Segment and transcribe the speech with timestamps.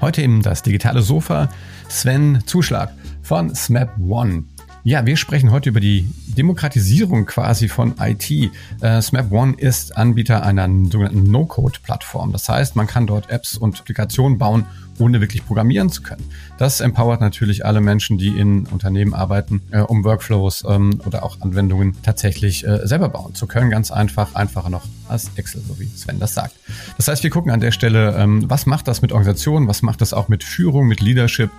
[0.00, 1.48] Heute eben das digitale Sofa.
[1.88, 4.44] Sven Zuschlag von SMAP One.
[4.86, 8.30] Ja, wir sprechen heute über die Demokratisierung quasi von IT.
[8.80, 12.30] Äh, SMAP One ist Anbieter einer sogenannten No-Code-Plattform.
[12.30, 14.64] Das heißt, man kann dort Apps und Applikationen bauen,
[15.00, 16.22] ohne wirklich programmieren zu können.
[16.56, 21.40] Das empowert natürlich alle Menschen, die in Unternehmen arbeiten, äh, um Workflows ähm, oder auch
[21.40, 23.70] Anwendungen tatsächlich äh, selber bauen zu können.
[23.70, 26.54] Ganz einfach, einfacher noch als Excel, so wie Sven das sagt.
[26.96, 30.00] Das heißt, wir gucken an der Stelle, ähm, was macht das mit Organisationen, was macht
[30.00, 31.50] das auch mit Führung, mit Leadership,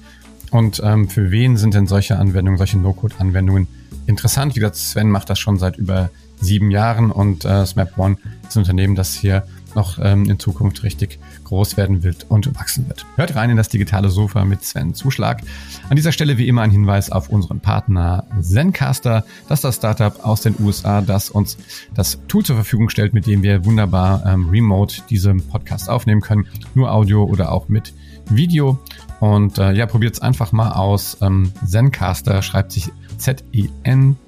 [0.52, 3.68] und ähm, für wen sind denn solche Anwendungen, solche No-Code-Anwendungen
[4.06, 4.56] interessant?
[4.56, 8.56] Wie gesagt, Sven macht das schon seit über sieben Jahren und äh, SMAP One ist
[8.56, 9.44] ein Unternehmen, das hier
[9.76, 13.06] noch ähm, in Zukunft richtig groß werden wird und wachsen wird.
[13.16, 15.42] Hört rein in das digitale Sofa mit Sven Zuschlag.
[15.90, 19.24] An dieser Stelle wie immer ein Hinweis auf unseren Partner Zencaster.
[19.48, 21.58] Das ist das Startup aus den USA, das uns
[21.94, 26.48] das Tool zur Verfügung stellt, mit dem wir wunderbar ähm, remote diese Podcast aufnehmen können.
[26.74, 27.94] Nur Audio oder auch mit
[28.30, 28.80] Video.
[29.20, 31.18] Und äh, ja, probiert es einfach mal aus.
[31.22, 34.20] Ähm, Zencaster schreibt sich Z-E-N-C-A-S-T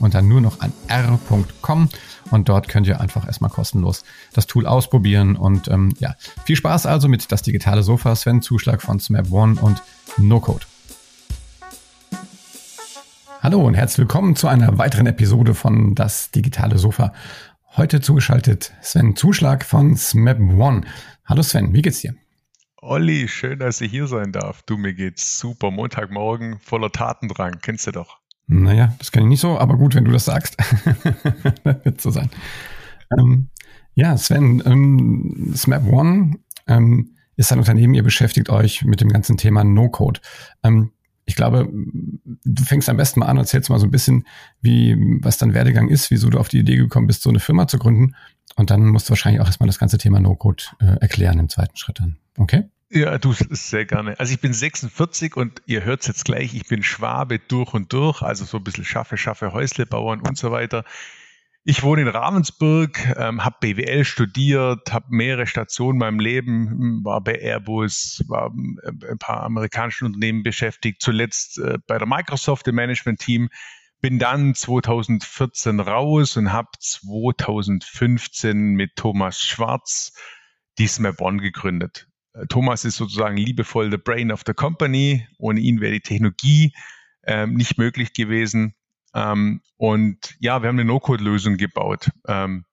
[0.00, 1.88] und dann nur noch an r.com.
[2.30, 5.36] Und dort könnt ihr einfach erstmal kostenlos das Tool ausprobieren.
[5.36, 8.16] Und ähm, ja, viel Spaß also mit das digitale Sofa.
[8.16, 9.82] Sven Zuschlag von Smap One und
[10.18, 10.66] No Code.
[13.42, 17.14] Hallo und herzlich willkommen zu einer weiteren Episode von Das digitale Sofa.
[17.76, 20.82] Heute zugeschaltet Sven Zuschlag von Smap One.
[21.24, 22.14] Hallo Sven, wie geht's dir?
[22.82, 24.62] Olli, schön, dass ich hier sein darf.
[24.62, 25.70] Du, mir geht's super.
[25.70, 27.58] Montagmorgen voller Tatendrang.
[27.60, 28.18] Kennst du doch.
[28.46, 30.56] Naja, das kann ich nicht so, aber gut, wenn du das sagst.
[31.64, 32.30] wird so sein.
[33.18, 33.50] Ähm,
[33.94, 39.36] ja, Sven, ähm, Smap One ähm, ist ein Unternehmen, ihr beschäftigt euch mit dem ganzen
[39.36, 40.20] Thema No-Code.
[40.62, 40.92] Ähm,
[41.26, 44.26] ich glaube, du fängst am besten mal an, erzählst mal so ein bisschen,
[44.62, 47.68] wie, was dein Werdegang ist, wieso du auf die Idee gekommen bist, so eine Firma
[47.68, 48.14] zu gründen.
[48.56, 51.76] Und dann musst du wahrscheinlich auch erstmal das ganze Thema No-Code äh, erklären im zweiten
[51.76, 52.18] Schritt dann.
[52.36, 52.64] Okay?
[52.92, 54.18] Ja, du sehr gerne.
[54.18, 57.92] Also ich bin 46 und ihr hört es jetzt gleich, ich bin Schwabe durch und
[57.92, 60.84] durch, also so ein bisschen schaffe, schaffe, Häusle bauen und so weiter.
[61.62, 67.20] Ich wohne in Ravensburg, ähm, habe BWL studiert, habe mehrere Stationen in meinem Leben, war
[67.20, 68.50] bei Airbus, war
[68.82, 73.50] äh, ein paar amerikanischen Unternehmen beschäftigt, zuletzt äh, bei der Microsoft im Management-Team,
[74.00, 80.12] bin dann 2014 raus und habe 2015 mit Thomas Schwarz
[80.78, 82.08] die Smap-On gegründet.
[82.32, 85.26] Äh, Thomas ist sozusagen liebevoll the brain of the company.
[85.38, 86.72] Ohne ihn wäre die Technologie
[87.24, 88.74] ähm, nicht möglich gewesen.
[89.14, 92.10] Ähm, und ja, wir haben eine No-Code-Lösung gebaut.
[92.26, 92.64] Ähm,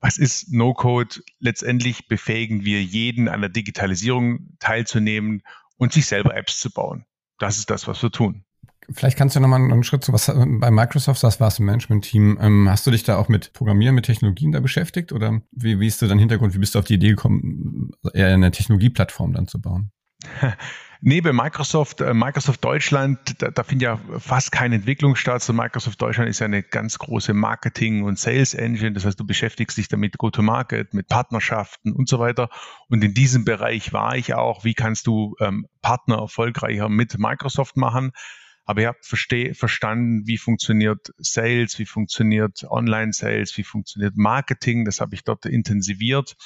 [0.00, 1.20] was ist No-Code?
[1.38, 5.42] Letztendlich befähigen wir jeden an der Digitalisierung teilzunehmen
[5.76, 7.04] und sich selber Apps zu bauen.
[7.38, 8.44] Das ist das, was wir tun.
[8.90, 12.38] Vielleicht kannst du noch mal einen Schritt zu was bei Microsoft, das warst im Management-Team.
[12.40, 15.86] Ähm, hast du dich da auch mit Programmieren, mit Technologien da beschäftigt oder wie, wie
[15.86, 16.54] ist du dein Hintergrund?
[16.54, 19.92] Wie bist du auf die Idee gekommen, eher eine Technologieplattform dann zu bauen?
[21.04, 25.42] Neben Microsoft, äh, Microsoft Deutschland, da, da findet ja fast keine Entwicklung statt.
[25.42, 28.92] So Microsoft Deutschland ist ja eine ganz große Marketing- und Sales-Engine.
[28.92, 32.50] Das heißt, du beschäftigst dich damit Go-to-Market, mit Partnerschaften und so weiter.
[32.88, 34.62] Und in diesem Bereich war ich auch.
[34.62, 38.12] Wie kannst du ähm, Partner erfolgreicher mit Microsoft machen?
[38.64, 44.84] Aber ihr habt versteh, verstanden, wie funktioniert Sales, wie funktioniert Online-Sales, wie funktioniert Marketing.
[44.84, 46.36] Das habe ich dort intensiviert.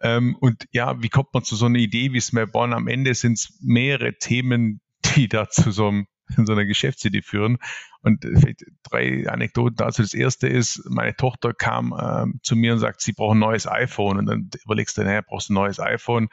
[0.00, 2.72] Ähm, und ja, wie kommt man zu so einer Idee wie Smellborn?
[2.72, 4.80] Am Ende sind es mehrere Themen,
[5.16, 6.06] die da zu so, einem,
[6.46, 7.58] so einer Geschäftsidee führen.
[8.02, 10.02] Und vielleicht drei Anekdoten dazu.
[10.02, 13.66] Das erste ist, meine Tochter kam ähm, zu mir und sagt, sie braucht ein neues
[13.66, 14.18] iPhone.
[14.18, 16.28] Und dann überlegst du, naja, brauchst du ein neues iPhone?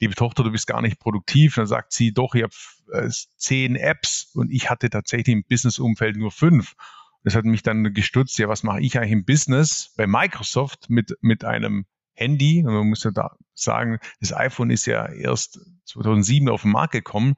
[0.00, 1.54] liebe Tochter, du bist gar nicht produktiv.
[1.54, 2.54] dann sagt sie, doch, ich habe
[2.92, 6.74] äh, zehn Apps und ich hatte tatsächlich im Business-Umfeld nur fünf.
[7.22, 11.16] Das hat mich dann gestutzt, ja, was mache ich eigentlich im Business bei Microsoft mit,
[11.22, 12.62] mit einem Handy?
[12.66, 16.92] Und man muss ja da sagen, das iPhone ist ja erst 2007 auf den Markt
[16.92, 17.34] gekommen.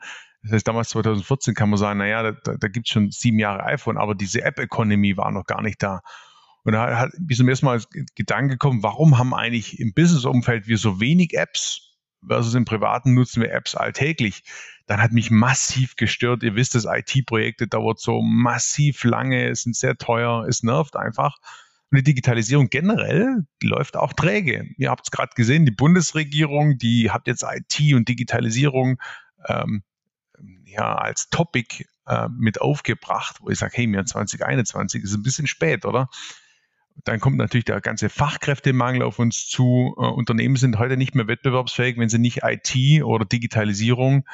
[0.47, 3.65] Das heißt, damals 2014 kann man sagen, naja, da, da gibt es schon sieben Jahre
[3.65, 6.03] iPhone, aber diese App-Economy war noch gar nicht da.
[6.63, 7.83] Und da hat bis zum ersten Mal
[8.15, 11.97] Gedanke gekommen, warum haben eigentlich im Business-Umfeld wir so wenig Apps
[12.27, 14.43] versus im Privaten nutzen wir Apps alltäglich.
[14.87, 16.43] Dann hat mich massiv gestört.
[16.43, 21.39] Ihr wisst, das IT-Projekte dauert so massiv lange, sind sehr teuer, es nervt einfach.
[21.91, 24.69] Und die Digitalisierung generell läuft auch träge.
[24.77, 28.99] Ihr habt es gerade gesehen, die Bundesregierung, die hat jetzt IT und Digitalisierung
[29.49, 29.83] ähm,
[30.65, 35.47] ja als Topic äh, mit aufgebracht, wo ich sage, hey, mir 2021 ist ein bisschen
[35.47, 36.09] spät, oder?
[37.05, 39.95] Dann kommt natürlich der ganze Fachkräftemangel auf uns zu.
[39.99, 44.27] Äh, Unternehmen sind heute nicht mehr wettbewerbsfähig, wenn sie nicht IT oder Digitalisierung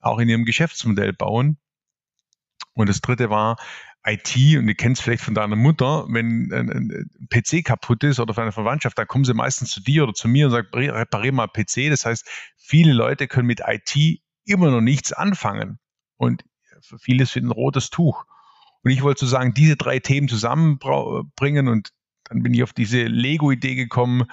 [0.00, 1.58] auch in ihrem Geschäftsmodell bauen.
[2.74, 3.56] Und das dritte war,
[4.06, 8.32] IT und ihr kennt es vielleicht von deiner Mutter, wenn ein, PC kaputt ist oder
[8.32, 11.32] von einer Verwandtschaft, dann kommen sie meistens zu dir oder zu mir und sagen, reparier
[11.32, 11.90] mal PC.
[11.90, 12.26] Das heißt,
[12.56, 15.78] viele Leute können mit IT immer noch nichts anfangen.
[16.16, 16.44] Und
[16.80, 18.24] für viele ist ein rotes Tuch.
[18.82, 21.90] Und ich wollte so sagen, diese drei Themen zusammenbringen und
[22.24, 24.24] dann bin ich auf diese Lego-Idee gekommen.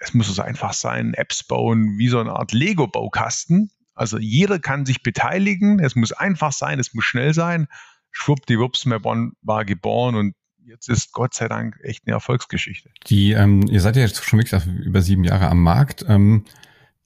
[0.00, 3.70] Es muss so einfach sein, Apps bauen wie so eine Art Lego-Baukasten.
[3.94, 5.78] Also jeder kann sich beteiligen.
[5.78, 7.68] Es muss einfach sein, es muss schnell sein.
[8.10, 10.34] Schwuppdiwupps, Mapon war geboren und
[10.64, 12.90] jetzt ist Gott sei Dank echt eine Erfolgsgeschichte.
[13.06, 16.04] Die, ähm, ihr seid ja jetzt schon wirklich über sieben Jahre am Markt.
[16.08, 16.44] Ähm,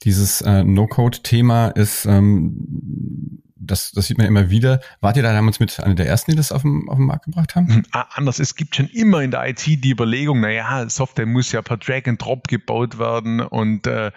[0.03, 4.81] dieses äh, No-Code-Thema ist ähm, das, das sieht man immer wieder.
[4.99, 7.25] Wart ihr da damals mit einer der ersten, die das auf den, auf den Markt
[7.25, 7.67] gebracht haben?
[7.67, 8.39] Hm, anders.
[8.39, 12.07] Es gibt schon immer in der IT die Überlegung, naja, Software muss ja per Drag
[12.07, 14.11] and Drop gebaut werden und äh,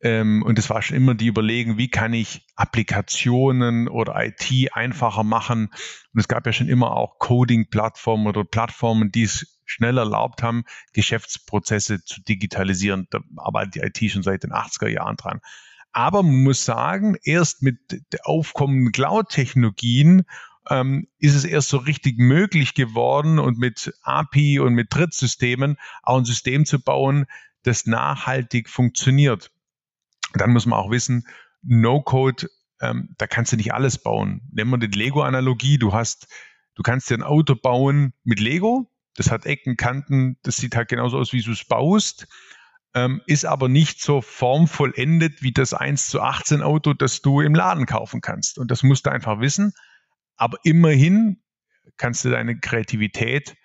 [0.00, 5.24] ähm, und es war schon immer die Überlegung, wie kann ich Applikationen oder IT einfacher
[5.24, 5.70] machen.
[6.12, 10.64] Und es gab ja schon immer auch Coding-Plattformen oder Plattformen, die es schnell erlaubt haben,
[10.92, 13.06] Geschäftsprozesse zu digitalisieren.
[13.10, 15.40] Da arbeitet die IT schon seit den 80er Jahren dran.
[15.92, 20.24] Aber man muss sagen, erst mit der aufkommenden Cloud-Technologien
[20.70, 26.18] ähm, ist es erst so richtig möglich geworden und mit API und mit Drittsystemen auch
[26.18, 27.26] ein System zu bauen,
[27.62, 29.50] das nachhaltig funktioniert.
[30.34, 31.26] Dann muss man auch wissen,
[31.62, 32.48] No-Code,
[32.80, 34.42] ähm, da kannst du nicht alles bauen.
[34.52, 36.28] Nehmen wir die Lego-Analogie, du hast,
[36.74, 40.88] du kannst dir ein Auto bauen mit Lego, das hat Ecken, Kanten, das sieht halt
[40.88, 42.26] genauso aus, wie du es baust
[42.94, 47.54] ähm, ist aber nicht so formvollendet wie das 1 zu 18 Auto, das du im
[47.54, 48.58] Laden kaufen kannst.
[48.58, 49.72] Und das musst du einfach wissen.
[50.36, 51.42] Aber immerhin
[51.96, 53.56] kannst du deine Kreativität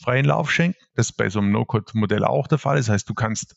[0.00, 0.78] freien Lauf schenken.
[0.94, 2.76] Das ist bei so einem No-Code-Modell auch der Fall.
[2.76, 3.56] Das heißt, du kannst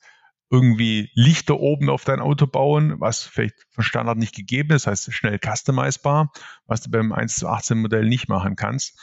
[0.50, 5.14] irgendwie Lichter oben auf dein Auto bauen, was vielleicht von Standard nicht gegeben ist, heißt
[5.14, 6.32] schnell customizbar,
[6.66, 9.00] was du beim 1 zu 18 Modell nicht machen kannst.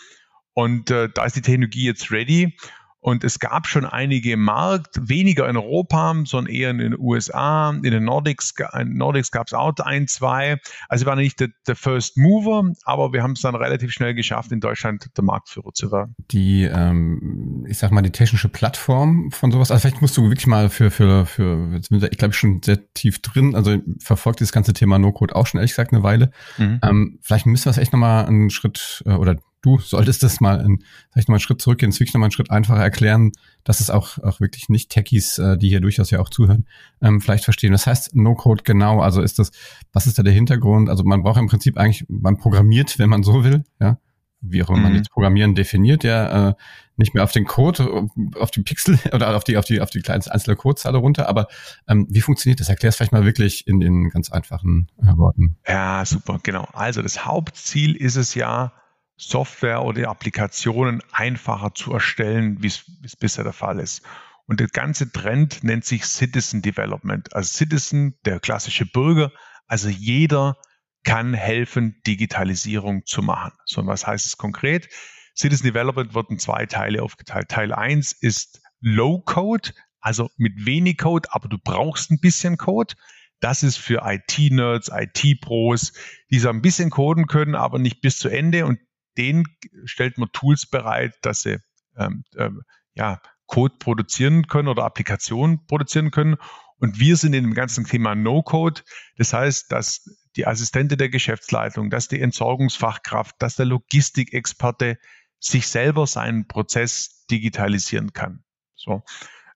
[0.54, 2.56] Und äh, da ist die Technologie jetzt ready
[3.00, 7.70] und es gab schon einige im Markt, weniger in Europa, sondern eher in den USA,
[7.70, 10.58] in den Nordics, in Nordics gab es auch ein, zwei.
[10.88, 14.14] Also wir waren nicht der, der, First Mover, aber wir haben es dann relativ schnell
[14.14, 16.16] geschafft, in Deutschland der Marktführer zu werden.
[16.30, 20.46] Die, ähm, ich sag mal, die technische Plattform von sowas, also vielleicht musst du wirklich
[20.46, 24.40] mal für, für, für, jetzt bin ich glaube ich schon sehr tief drin, also verfolgt
[24.40, 26.30] das ganze Thema No-Code auch schon ehrlich gesagt eine Weile.
[26.58, 26.80] Mhm.
[26.82, 30.60] Ähm, vielleicht müssen wir es echt nochmal einen Schritt äh, oder du solltest das mal
[30.60, 30.82] in,
[31.12, 33.32] vielleicht mal einen Schritt zurückgehen, wirklich nochmal einen Schritt einfacher erklären,
[33.64, 36.66] dass es auch, auch wirklich nicht Techies, äh, die hier durchaus ja auch zuhören,
[37.02, 37.72] ähm, vielleicht verstehen.
[37.72, 39.50] Das heißt No-Code genau, also ist das,
[39.92, 40.88] was ist da der Hintergrund?
[40.88, 43.98] Also man braucht im Prinzip eigentlich, man programmiert, wenn man so will, ja,
[44.40, 44.84] wie auch immer mhm.
[44.84, 46.54] man jetzt Programmieren definiert, ja, äh,
[46.96, 48.08] nicht mehr auf den Code,
[48.38, 51.48] auf die Pixel oder auf die, auf die, auf die kleine einzelne Codezeile runter, aber
[51.88, 52.68] ähm, wie funktioniert das?
[52.68, 55.56] Erklär es vielleicht mal wirklich in den ganz einfachen äh, Worten.
[55.66, 56.68] Ja, super, genau.
[56.72, 58.72] Also das Hauptziel ist es ja,
[59.16, 64.02] Software oder Applikationen einfacher zu erstellen, wie es bisher der Fall ist.
[64.46, 67.34] Und der ganze Trend nennt sich Citizen Development.
[67.34, 69.32] Also Citizen, der klassische Bürger,
[69.66, 70.56] also jeder
[71.02, 73.52] kann helfen, Digitalisierung zu machen.
[73.64, 74.88] So, und was heißt es konkret?
[75.36, 77.48] Citizen Development wird in zwei Teile aufgeteilt.
[77.48, 79.70] Teil eins ist Low Code,
[80.00, 82.94] also mit wenig Code, aber du brauchst ein bisschen Code.
[83.40, 85.92] Das ist für IT-Nerds, IT-Pros,
[86.30, 88.64] die so ein bisschen coden können, aber nicht bis zu Ende.
[88.64, 88.78] Und
[89.16, 89.44] denen
[89.84, 91.58] stellt man Tools bereit, dass sie
[91.96, 92.62] ähm, ähm,
[92.94, 96.36] ja, Code produzieren können oder Applikationen produzieren können.
[96.78, 98.82] Und wir sind in dem ganzen Thema No-Code.
[99.16, 100.04] Das heißt, dass
[100.36, 104.98] die Assistente der Geschäftsleitung, dass die Entsorgungsfachkraft, dass der Logistikexperte
[105.38, 108.44] sich selber seinen Prozess digitalisieren kann.
[108.74, 109.02] So.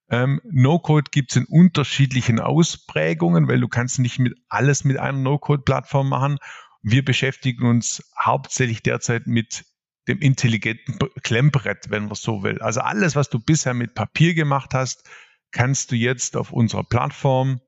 [0.09, 5.19] Ähm, No-Code gibt es in unterschiedlichen Ausprägungen, weil du kannst nicht mit alles mit einer
[5.19, 6.39] No-Code-Plattform machen.
[6.83, 9.65] Wir beschäftigen uns hauptsächlich derzeit mit
[10.09, 12.61] dem intelligenten Klemmbrett, wenn man so will.
[12.61, 15.09] Also alles, was du bisher mit Papier gemacht hast,
[15.51, 17.61] kannst du jetzt auf unserer Plattform,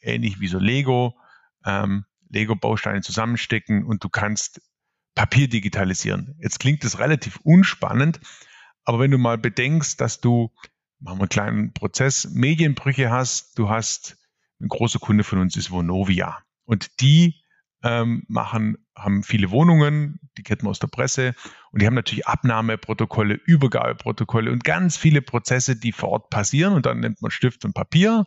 [0.00, 1.14] ähnlich wie so Lego,
[1.64, 4.60] ähm, Lego-Bausteine zusammenstecken und du kannst
[5.14, 6.36] Papier digitalisieren.
[6.40, 8.20] Jetzt klingt das relativ unspannend,
[8.84, 10.52] aber wenn du mal bedenkst, dass du,
[11.00, 14.16] machen wir einen kleinen Prozess, Medienbrüche hast, du hast,
[14.60, 17.42] ein großer Kunde von uns ist Vonovia und die
[17.86, 21.34] ähm, machen, haben viele Wohnungen, die kennt man aus der Presse,
[21.70, 26.72] und die haben natürlich Abnahmeprotokolle, Übergabeprotokolle und ganz viele Prozesse, die vor Ort passieren.
[26.72, 28.26] Und dann nimmt man Stift und Papier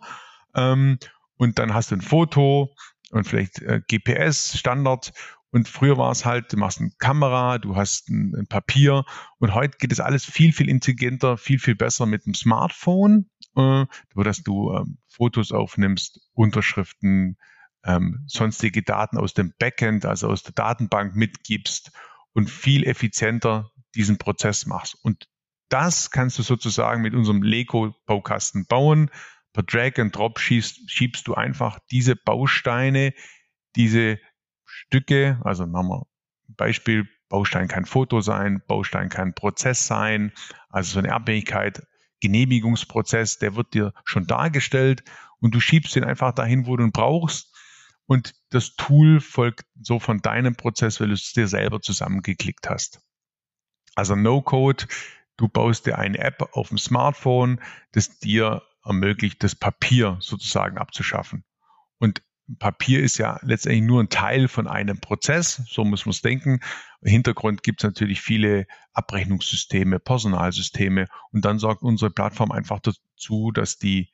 [0.56, 0.98] ähm,
[1.36, 2.74] und dann hast du ein Foto
[3.12, 5.12] und vielleicht äh, GPS, Standard.
[5.52, 9.04] Und früher war es halt, du machst eine Kamera, du hast ein, ein Papier
[9.40, 13.86] und heute geht es alles viel, viel intelligenter, viel, viel besser mit dem Smartphone, äh,
[14.14, 17.38] wo dass du äh, Fotos aufnimmst, Unterschriften,
[17.86, 21.92] ähm, sonstige Daten aus dem Backend, also aus der Datenbank mitgibst
[22.34, 24.98] und viel effizienter diesen Prozess machst.
[25.04, 25.28] Und
[25.70, 29.10] das kannst du sozusagen mit unserem Lego-Baukasten bauen.
[29.54, 33.14] Per Drag and Drop schiebst, schiebst du einfach diese Bausteine,
[33.76, 34.20] diese
[34.66, 36.06] Stücke, also machen wir
[36.50, 40.32] ein Beispiel, Baustein kann Foto sein, Baustein kann Prozess sein,
[40.70, 41.86] also so eine Abhängigkeit,
[42.22, 45.04] Genehmigungsprozess, der wird dir schon dargestellt
[45.40, 47.56] und du schiebst ihn einfach dahin, wo du ihn brauchst
[48.10, 53.02] und das Tool folgt so von deinem Prozess, weil du es dir selber zusammengeklickt hast.
[53.94, 54.88] Also No-Code,
[55.38, 57.62] du baust dir eine App auf dem Smartphone,
[57.92, 61.44] das dir ermöglicht, das Papier sozusagen abzuschaffen.
[62.00, 62.24] Und
[62.58, 66.62] Papier ist ja letztendlich nur ein Teil von einem Prozess, so muss man es denken.
[67.02, 73.52] Im Hintergrund gibt es natürlich viele Abrechnungssysteme, Personalsysteme und dann sorgt unsere Plattform einfach dazu,
[73.52, 74.12] dass die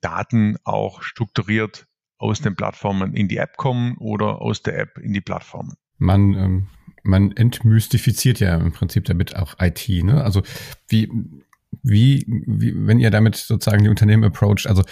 [0.00, 1.86] Daten auch strukturiert
[2.18, 5.74] aus den Plattformen in die App kommen oder aus der App in die Plattformen.
[5.98, 6.66] Man, ähm,
[7.02, 9.88] man entmystifiziert ja im Prinzip damit auch IT.
[9.88, 10.22] Ne?
[10.22, 10.42] Also
[10.88, 11.10] wie,
[11.82, 14.82] wie, wie, wenn ihr damit sozusagen die Unternehmen approacht, also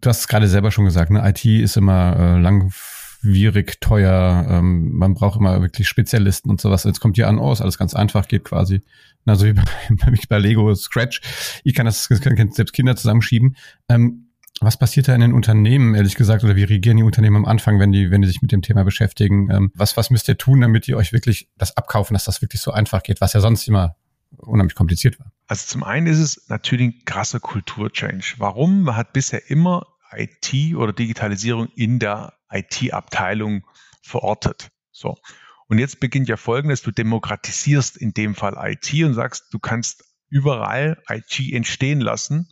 [0.00, 1.26] du hast es gerade selber schon gesagt, ne?
[1.26, 6.84] IT ist immer äh, langwierig, teuer, ähm, man braucht immer wirklich Spezialisten und sowas.
[6.84, 8.82] Jetzt kommt ihr an, oh, ist alles ganz einfach, geht quasi.
[9.24, 9.64] Also wie bei,
[10.28, 11.20] bei Lego Scratch.
[11.64, 13.56] Ich kann das kann selbst Kinder zusammenschieben.
[13.88, 14.25] Ähm,
[14.60, 17.78] was passiert da in den Unternehmen, ehrlich gesagt, oder wie reagieren die Unternehmen am Anfang,
[17.78, 19.50] wenn die, wenn die sich mit dem Thema beschäftigen?
[19.50, 22.60] Ähm, was, was müsst ihr tun, damit ihr euch wirklich das abkaufen, dass das wirklich
[22.60, 23.96] so einfach geht, was ja sonst immer
[24.38, 25.32] unheimlich kompliziert war?
[25.46, 28.22] Also zum einen ist es natürlich ein krasser Kulturchange.
[28.38, 28.82] Warum?
[28.82, 33.66] Man hat bisher immer IT oder Digitalisierung in der IT-Abteilung
[34.02, 34.70] verortet.
[34.90, 35.16] So.
[35.68, 40.04] Und jetzt beginnt ja folgendes, du demokratisierst in dem Fall IT und sagst, du kannst
[40.28, 42.48] überall IT entstehen lassen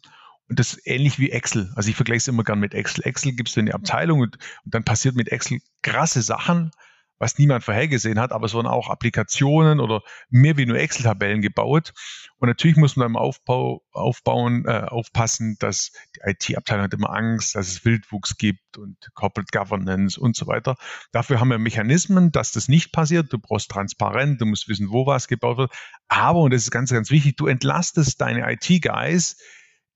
[0.58, 1.72] das ist ähnlich wie Excel.
[1.76, 3.04] Also ich vergleiche es immer gern mit Excel.
[3.06, 6.70] Excel gibst du in die Abteilung und, und dann passiert mit Excel krasse Sachen,
[7.18, 11.92] was niemand vorhergesehen hat, aber es wurden auch Applikationen oder mehr wie nur Excel-Tabellen gebaut.
[12.38, 17.54] Und natürlich muss man beim Aufbau aufbauen, äh, aufpassen, dass die IT-Abteilung hat immer Angst,
[17.54, 20.76] dass es Wildwuchs gibt und Corporate Governance und so weiter.
[21.12, 23.32] Dafür haben wir Mechanismen, dass das nicht passiert.
[23.32, 25.72] Du brauchst transparent, du musst wissen, wo was gebaut wird.
[26.08, 29.36] Aber, und das ist ganz, ganz wichtig, du entlastest deine IT-Guys,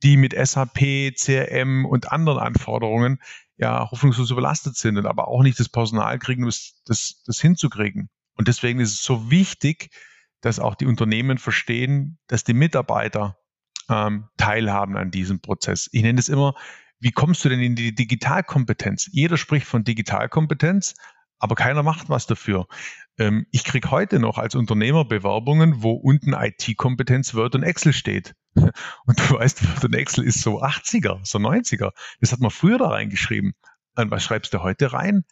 [0.03, 3.21] die mit SAP, CRM und anderen Anforderungen
[3.57, 8.09] ja hoffnungslos überlastet sind und aber auch nicht das Personal kriegen, das, das, das hinzukriegen.
[8.35, 9.91] Und deswegen ist es so wichtig,
[10.41, 13.37] dass auch die Unternehmen verstehen, dass die Mitarbeiter
[13.89, 15.89] ähm, teilhaben an diesem Prozess.
[15.93, 16.55] Ich nenne es immer,
[17.01, 19.09] wie kommst du denn in die Digitalkompetenz?
[19.13, 20.95] Jeder spricht von Digitalkompetenz,
[21.39, 22.67] aber keiner macht was dafür.
[23.19, 28.35] Ähm, ich kriege heute noch als Unternehmer Bewerbungen, wo unten IT-Kompetenz Word und Excel steht.
[28.55, 31.93] Und du weißt, Word und Excel ist so 80er, so 90er.
[32.21, 33.55] Das hat man früher da reingeschrieben.
[33.95, 35.25] Und was schreibst du heute rein?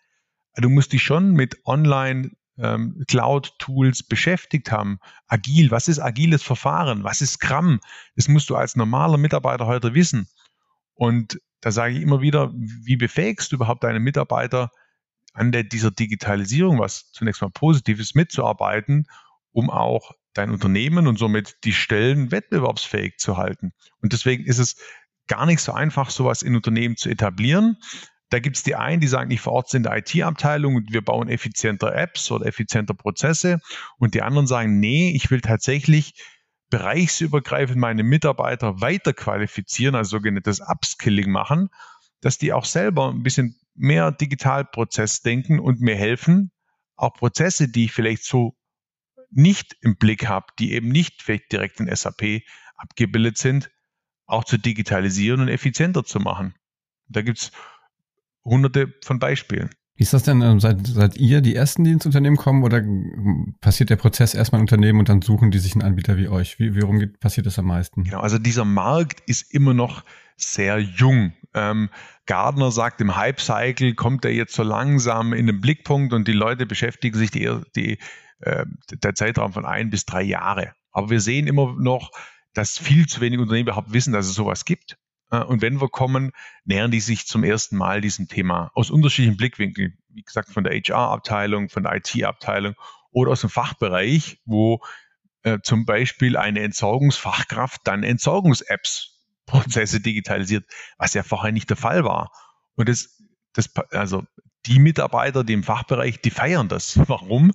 [0.56, 4.98] Du musst dich schon mit Online ähm, Cloud-Tools beschäftigt haben.
[5.26, 7.04] Agil, was ist agiles Verfahren?
[7.04, 7.80] Was ist Scrum?
[8.14, 10.28] Das musst du als normaler Mitarbeiter heute wissen.
[10.94, 14.70] Und da sage ich immer wieder, wie befähigst du überhaupt deine Mitarbeiter,
[15.36, 19.06] an der, dieser Digitalisierung, was zunächst mal positiv ist, mitzuarbeiten,
[19.52, 23.72] um auch dein Unternehmen und somit die Stellen wettbewerbsfähig zu halten.
[24.02, 24.76] Und deswegen ist es
[25.28, 27.76] gar nicht so einfach, sowas in Unternehmen zu etablieren.
[28.30, 31.28] Da gibt es die einen, die sagen, ich verorte in der IT-Abteilung und wir bauen
[31.28, 33.60] effizienter Apps oder effizienter Prozesse.
[33.98, 36.14] Und die anderen sagen, nee, ich will tatsächlich
[36.70, 41.70] bereichsübergreifend meine Mitarbeiter weiter qualifizieren, also sogenanntes Upskilling machen,
[42.20, 46.50] dass die auch selber ein bisschen mehr Digitalprozess denken und mir helfen,
[46.96, 48.56] auch Prozesse, die ich vielleicht so
[49.30, 52.42] nicht im Blick habe, die eben nicht vielleicht direkt in SAP
[52.76, 53.70] abgebildet sind,
[54.26, 56.54] auch zu digitalisieren und effizienter zu machen.
[57.08, 57.52] Da gibt es
[58.44, 59.70] hunderte von Beispielen.
[59.96, 60.42] Wie ist das denn?
[60.42, 62.82] Ähm, seid, seid ihr die Ersten, die ins Unternehmen kommen oder
[63.62, 66.58] passiert der Prozess erstmal im Unternehmen und dann suchen die sich einen Anbieter wie euch?
[66.58, 68.04] Wie, wie rum geht, passiert das am meisten?
[68.04, 70.04] Genau, also dieser Markt ist immer noch
[70.36, 71.32] sehr jung.
[71.56, 71.88] Ähm,
[72.26, 76.66] Gardner sagt, im Hype-Cycle kommt er jetzt so langsam in den Blickpunkt und die Leute
[76.66, 77.98] beschäftigen sich die, die,
[78.40, 80.74] äh, der Zeitraum von ein bis drei Jahre.
[80.92, 82.10] Aber wir sehen immer noch,
[82.52, 84.98] dass viel zu wenig Unternehmen überhaupt wissen, dass es sowas gibt.
[85.30, 86.32] Äh, und wenn wir kommen,
[86.64, 89.96] nähern die sich zum ersten Mal diesem Thema aus unterschiedlichen Blickwinkeln.
[90.08, 92.74] Wie gesagt, von der HR-Abteilung, von der IT-Abteilung
[93.10, 94.80] oder aus dem Fachbereich, wo
[95.42, 99.15] äh, zum Beispiel eine Entsorgungsfachkraft dann Entsorgungs-Apps
[99.46, 100.64] Prozesse digitalisiert,
[100.98, 102.32] was ja vorher nicht der Fall war.
[102.74, 103.22] Und das,
[103.52, 104.24] das, also
[104.66, 106.98] die Mitarbeiter, die im Fachbereich, die feiern das.
[107.08, 107.52] Warum?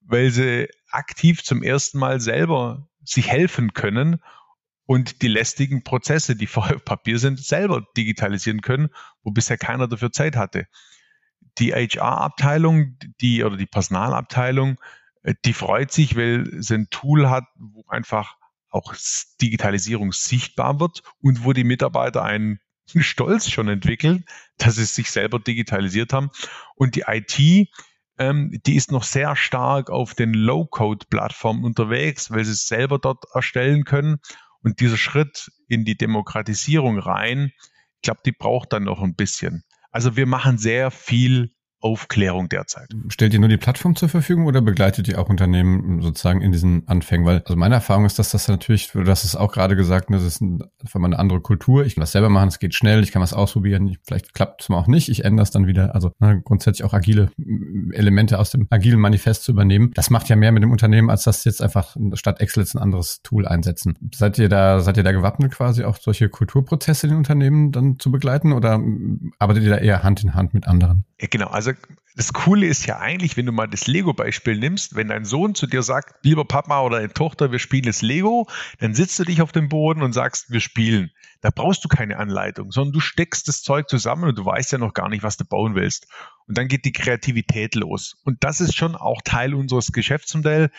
[0.00, 4.20] Weil sie aktiv zum ersten Mal selber sich helfen können
[4.86, 8.90] und die lästigen Prozesse, die vorher auf Papier sind, selber digitalisieren können,
[9.22, 10.66] wo bisher keiner dafür Zeit hatte.
[11.58, 14.78] Die HR-Abteilung, die oder die Personalabteilung
[15.24, 18.36] Äh, die freut sich, weil sie ein Tool hat, wo einfach
[18.74, 18.94] auch
[19.40, 24.24] Digitalisierung sichtbar wird und wo die Mitarbeiter einen Stolz schon entwickeln,
[24.58, 26.30] dass sie sich selber digitalisiert haben.
[26.74, 27.68] Und die IT,
[28.18, 33.24] ähm, die ist noch sehr stark auf den Low-Code-Plattformen unterwegs, weil sie es selber dort
[33.32, 34.18] erstellen können.
[34.62, 37.52] Und dieser Schritt in die Demokratisierung rein,
[37.96, 39.62] ich glaube, die braucht dann noch ein bisschen.
[39.90, 41.53] Also wir machen sehr viel
[41.84, 42.88] Aufklärung derzeit.
[43.08, 46.88] Stellt ihr nur die Plattform zur Verfügung oder begleitet ihr auch Unternehmen sozusagen in diesen
[46.88, 47.26] Anfängen?
[47.26, 50.22] Weil, also meine Erfahrung ist, dass das natürlich, du hast es auch gerade gesagt, das
[50.22, 51.84] ist ein, einfach mal eine andere Kultur.
[51.84, 54.70] Ich kann das selber machen, es geht schnell, ich kann was ausprobieren, vielleicht klappt es
[54.70, 55.94] mal auch nicht, ich ändere es dann wieder.
[55.94, 57.30] Also ne, grundsätzlich auch agile
[57.92, 59.90] Elemente aus dem agilen Manifest zu übernehmen.
[59.92, 62.82] Das macht ja mehr mit dem Unternehmen, als dass jetzt einfach statt Excel jetzt ein
[62.82, 63.98] anderes Tool einsetzen.
[64.14, 67.98] Seid ihr da, seid ihr da gewappnet quasi auch solche Kulturprozesse in den Unternehmen dann
[67.98, 68.80] zu begleiten oder
[69.38, 71.04] arbeitet ihr da eher Hand in Hand mit anderen?
[71.20, 71.48] Ja, genau.
[71.48, 71.73] Also
[72.16, 75.66] das Coole ist ja eigentlich, wenn du mal das Lego-Beispiel nimmst, wenn dein Sohn zu
[75.66, 79.42] dir sagt, lieber Papa oder deine Tochter, wir spielen jetzt Lego, dann sitzt du dich
[79.42, 81.10] auf dem Boden und sagst, wir spielen.
[81.40, 84.78] Da brauchst du keine Anleitung, sondern du steckst das Zeug zusammen und du weißt ja
[84.78, 86.06] noch gar nicht, was du bauen willst.
[86.46, 88.16] Und dann geht die Kreativität los.
[88.24, 90.72] Und das ist schon auch Teil unseres Geschäftsmodells.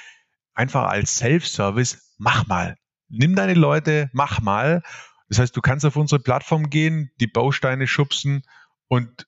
[0.54, 2.78] Einfach als Self-Service, mach mal.
[3.10, 4.84] Nimm deine Leute, mach mal.
[5.28, 8.44] Das heißt, du kannst auf unsere Plattform gehen, die Bausteine schubsen
[8.88, 9.28] und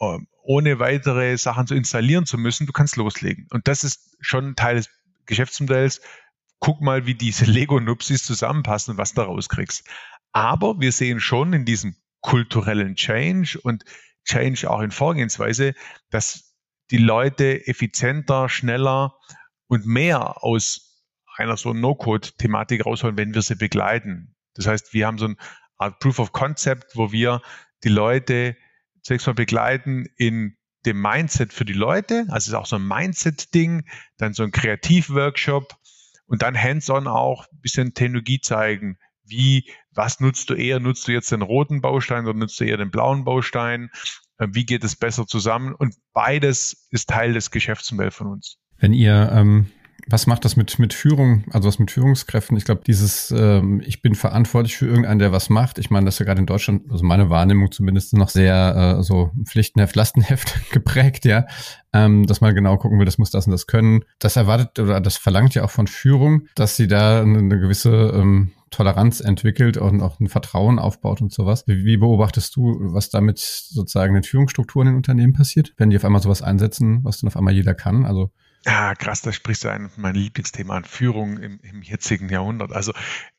[0.00, 3.46] ähm, ohne weitere Sachen zu installieren zu müssen, du kannst loslegen.
[3.50, 4.88] Und das ist schon Teil des
[5.26, 6.00] Geschäftsmodells.
[6.58, 9.86] Guck mal, wie diese Lego-Nupsis zusammenpassen was du rauskriegst.
[10.32, 13.84] Aber wir sehen schon in diesem kulturellen Change und
[14.24, 15.74] Change auch in Vorgehensweise,
[16.08, 16.54] dass
[16.90, 19.18] die Leute effizienter, schneller
[19.66, 21.04] und mehr aus
[21.36, 24.34] einer so No-Code-Thematik rausholen, wenn wir sie begleiten.
[24.54, 25.36] Das heißt, wir haben so eine
[25.76, 27.42] Art Proof of Concept, wo wir
[27.84, 28.56] die Leute
[29.02, 32.26] zunächst mal begleiten in dem Mindset für die Leute.
[32.28, 33.84] Also es ist auch so ein Mindset-Ding,
[34.16, 35.76] dann so ein Kreativ-Workshop
[36.26, 38.98] und dann hands-on auch ein bisschen Technologie zeigen.
[39.24, 40.80] Wie, was nutzt du eher?
[40.80, 43.90] Nutzt du jetzt den roten Baustein oder nutzt du eher den blauen Baustein?
[44.38, 45.74] Äh, wie geht es besser zusammen?
[45.74, 48.58] Und beides ist Teil des Geschäftsmodells von uns.
[48.78, 49.70] Wenn ihr ähm,
[50.06, 52.56] was macht das mit, mit Führung, also was mit Führungskräften?
[52.56, 55.78] Ich glaube, dieses, ähm, ich bin verantwortlich für irgendeinen, der was macht.
[55.78, 59.02] Ich meine, das ist ja gerade in Deutschland, also meine Wahrnehmung zumindest noch sehr äh,
[59.02, 61.46] so Pflichtenheft, Lastenheft geprägt, ja.
[61.92, 64.04] Ähm, dass man genau gucken will, das muss das und das können.
[64.18, 68.12] Das erwartet oder das verlangt ja auch von Führung, dass sie da eine, eine gewisse
[68.14, 71.66] ähm, Toleranz entwickelt und auch ein Vertrauen aufbaut und sowas.
[71.66, 76.04] Wie, wie beobachtest du, was damit sozusagen in Führungsstrukturen in Unternehmen passiert, wenn die auf
[76.04, 78.04] einmal sowas einsetzen, was dann auf einmal jeder kann?
[78.04, 78.30] Also
[78.64, 82.72] ja, krass, da sprichst du ein mein Lieblingsthema an Führung im, im jetzigen Jahrhundert.
[82.72, 82.92] Also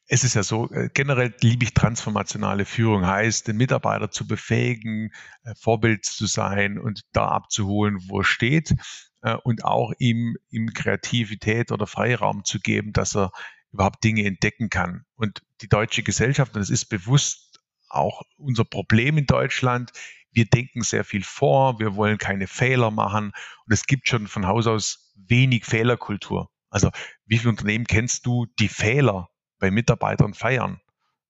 [0.08, 5.12] es ist ja so, äh, generell liebe ich transformationale Führung, heißt, den Mitarbeiter zu befähigen,
[5.44, 8.74] äh, Vorbild zu sein und da abzuholen, wo er steht
[9.22, 13.32] äh, und auch ihm, ihm Kreativität oder Freiraum zu geben, dass er
[13.72, 15.06] überhaupt Dinge entdecken kann.
[15.16, 19.92] Und die deutsche Gesellschaft, und das ist bewusst auch unser Problem in Deutschland,
[20.32, 23.32] wir denken sehr viel vor, wir wollen keine Fehler machen
[23.66, 26.50] und es gibt schon von Haus aus wenig Fehlerkultur.
[26.70, 26.92] Also
[27.26, 30.80] wie viele Unternehmen kennst du, die Fehler bei Mitarbeitern feiern?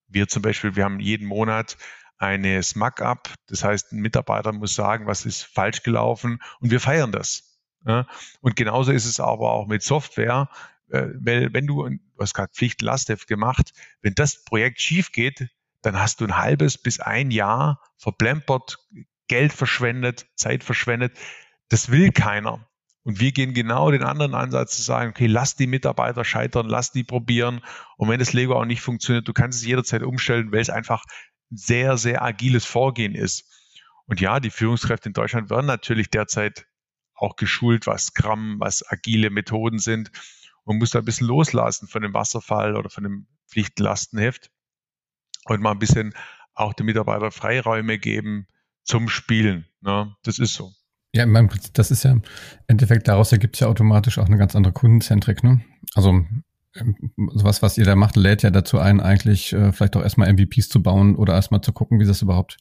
[0.08, 1.78] Wir zum Beispiel, wir haben jeden Monat
[2.18, 7.12] eine SMAC-Up, das heißt, ein Mitarbeiter muss sagen, was ist falsch gelaufen und wir feiern
[7.12, 7.62] das.
[8.42, 10.50] Und genauso ist es aber auch mit Software,
[10.90, 15.50] äh, weil wenn du, du hast gerade Pflicht Lastef gemacht, wenn das Projekt schief geht,
[15.82, 18.78] dann hast du ein halbes bis ein Jahr verplempert,
[19.28, 21.18] Geld verschwendet, Zeit verschwendet.
[21.70, 22.68] Das will keiner.
[23.04, 26.92] Und wir gehen genau den anderen Ansatz zu sagen, okay, lass die Mitarbeiter scheitern, lass
[26.92, 27.62] die probieren.
[27.98, 31.04] Und wenn das Lego auch nicht funktioniert, du kannst es jederzeit umstellen, weil es einfach
[31.52, 33.46] ein sehr, sehr agiles Vorgehen ist.
[34.06, 36.66] Und ja, die Führungskräfte in Deutschland werden natürlich derzeit
[37.16, 40.12] auch geschult, was Scrum, was agile Methoden sind.
[40.66, 44.52] Man muss da ein bisschen loslassen von dem Wasserfall oder von dem Pflichtenlastenheft
[45.46, 46.14] und mal ein bisschen
[46.54, 48.48] auch den Mitarbeitern Freiräume geben
[48.84, 49.66] zum Spielen.
[49.82, 50.14] Ne?
[50.24, 50.72] Das ist so.
[51.14, 52.22] Ja, mein, das ist ja im
[52.68, 55.44] Endeffekt, daraus ergibt es ja automatisch auch eine ganz andere Kundenzentrik.
[55.44, 55.62] Ne?
[55.96, 56.24] Also
[56.76, 60.32] ähm, was, was ihr da macht, lädt ja dazu ein, eigentlich äh, vielleicht auch erstmal
[60.32, 62.58] MVPs zu bauen oder erstmal zu gucken, wie das überhaupt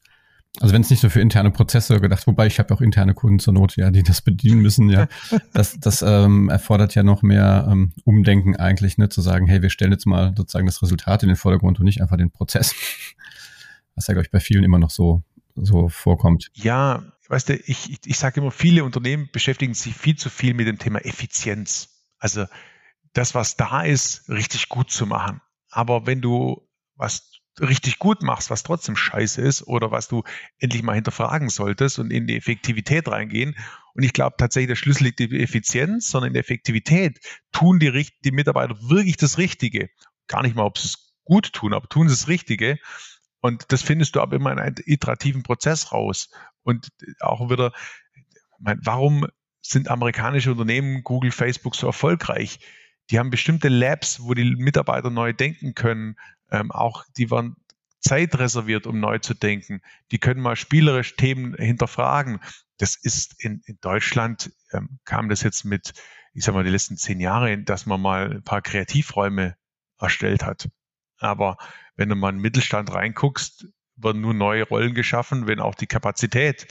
[0.61, 3.39] also wenn es nicht so für interne Prozesse gedacht, wobei ich habe auch interne Kunden
[3.39, 5.07] zur Not, ja, die das bedienen müssen, ja.
[5.53, 9.71] Das, das ähm, erfordert ja noch mehr ähm, Umdenken eigentlich, ne, zu sagen, hey, wir
[9.71, 12.75] stellen jetzt mal sozusagen das Resultat in den Vordergrund und nicht einfach den Prozess.
[13.95, 15.23] Was ja, glaube ich, bei vielen immer noch so,
[15.55, 16.51] so vorkommt.
[16.55, 20.55] Ja, weißt du, ich, ich, ich sage immer, viele Unternehmen beschäftigen sich viel zu viel
[20.55, 21.89] mit dem Thema Effizienz.
[22.19, 22.47] Also
[23.13, 25.41] das, was da ist, richtig gut zu machen.
[25.71, 30.23] Aber wenn du was richtig gut machst, was trotzdem scheiße ist oder was du
[30.59, 33.57] endlich mal hinterfragen solltest und in die Effektivität reingehen.
[33.95, 37.19] Und ich glaube tatsächlich, der Schlüssel liegt in der Effizienz, sondern in der Effektivität.
[37.53, 39.91] Tun die, die Mitarbeiter wirklich das Richtige?
[40.27, 42.79] Gar nicht mal, ob sie es gut tun, aber tun sie das Richtige.
[43.41, 46.31] Und das findest du aber immer in einem iterativen Prozess raus.
[46.63, 46.89] Und
[47.21, 47.73] auch wieder,
[48.59, 49.27] warum
[49.61, 52.61] sind amerikanische Unternehmen, Google, Facebook so erfolgreich?
[53.11, 56.17] Die haben bestimmte Labs, wo die Mitarbeiter neu denken können.
[56.51, 57.57] Ähm, auch die waren
[58.01, 59.81] Zeit reserviert, um neu zu denken.
[60.13, 62.41] Die können mal spielerisch Themen hinterfragen.
[62.79, 65.95] Das ist in, in Deutschland, ähm, kam das jetzt mit,
[66.33, 69.57] ich sag mal, die letzten zehn Jahre, dass man mal ein paar Kreativräume
[69.99, 70.69] erstellt hat.
[71.19, 71.57] Aber
[71.97, 75.89] wenn du mal in den Mittelstand reinguckst, werden nur neue Rollen geschaffen, wenn auch die
[75.89, 76.69] Kapazität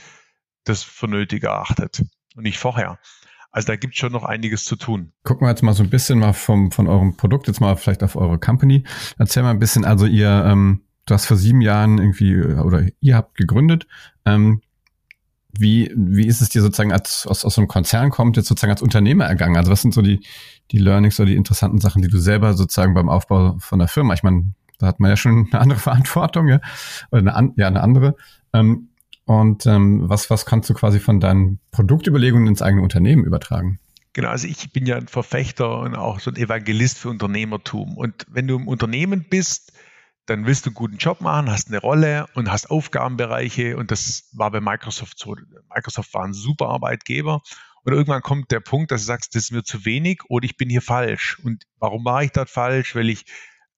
[0.64, 2.02] das für nötig erachtet
[2.34, 2.98] und nicht vorher.
[3.58, 5.10] Also da gibt es schon noch einiges zu tun.
[5.24, 8.04] Gucken wir jetzt mal so ein bisschen mal vom, von eurem Produkt, jetzt mal vielleicht
[8.04, 8.84] auf eure Company.
[9.18, 12.86] Erzähl mal ein bisschen, also ihr, ähm, du hast vor sieben Jahren irgendwie, äh, oder
[13.00, 13.88] ihr habt gegründet.
[14.24, 14.62] Ähm,
[15.58, 18.70] wie, wie ist es dir sozusagen als, aus, aus so einem Konzern kommt, jetzt sozusagen
[18.70, 19.56] als Unternehmer ergangen?
[19.56, 20.24] Also was sind so die,
[20.70, 24.14] die Learnings oder die interessanten Sachen, die du selber sozusagen beim Aufbau von der Firma,
[24.14, 26.60] ich meine, da hat man ja schon eine andere Verantwortung, ja,
[27.10, 28.14] oder eine, ja, eine andere.
[28.52, 28.90] Ähm,
[29.28, 33.78] und ähm, was, was kannst du quasi von deinen Produktüberlegungen ins eigene Unternehmen übertragen?
[34.14, 37.98] Genau, also ich bin ja ein Verfechter und auch so ein Evangelist für Unternehmertum.
[37.98, 39.72] Und wenn du im Unternehmen bist,
[40.24, 43.76] dann willst du einen guten Job machen, hast eine Rolle und hast Aufgabenbereiche.
[43.76, 45.36] Und das war bei Microsoft so.
[45.74, 47.42] Microsoft war ein super Arbeitgeber.
[47.84, 50.56] Und irgendwann kommt der Punkt, dass du sagst, das ist mir zu wenig oder ich
[50.56, 51.38] bin hier falsch.
[51.44, 52.94] Und warum war ich dort falsch?
[52.94, 53.26] Weil ich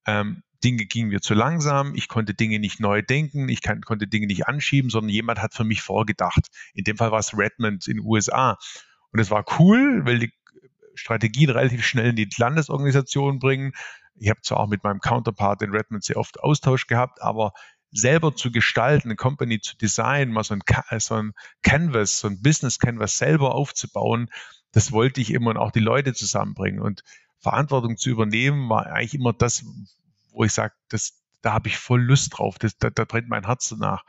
[0.06, 4.06] ähm, Dinge gingen mir zu langsam, ich konnte Dinge nicht neu denken, ich kann, konnte
[4.06, 6.48] Dinge nicht anschieben, sondern jemand hat für mich vorgedacht.
[6.74, 8.58] In dem Fall war es Redmond in den USA.
[9.12, 10.32] Und es war cool, weil die
[10.94, 13.72] Strategien relativ schnell in die Landesorganisation bringen.
[14.16, 17.52] Ich habe zwar auch mit meinem Counterpart in Redmond sehr oft Austausch gehabt, aber
[17.90, 20.62] selber zu gestalten, eine Company zu designen, mal so ein,
[20.98, 24.30] so ein Canvas, so ein Business Canvas selber aufzubauen,
[24.72, 26.80] das wollte ich immer und auch die Leute zusammenbringen.
[26.80, 27.02] Und
[27.38, 29.64] Verantwortung zu übernehmen war eigentlich immer das,
[30.32, 33.46] wo ich sage, das, da habe ich voll Lust drauf, das, da, da brennt mein
[33.46, 34.04] Herz danach.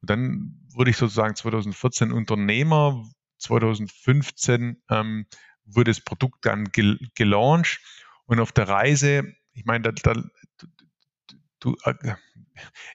[0.00, 3.04] Und dann wurde ich sozusagen 2014 Unternehmer,
[3.38, 5.26] 2015 ähm,
[5.64, 7.80] wurde das Produkt dann gel gelauncht.
[8.26, 10.22] Und auf der Reise, ich meine, da, da,
[11.60, 12.14] du, äh,